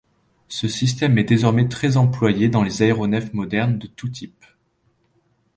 [0.47, 4.45] Ce système est désormais très employé dans les aéronefs modernes de tous types.